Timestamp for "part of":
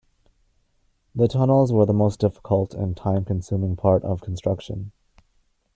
3.75-4.21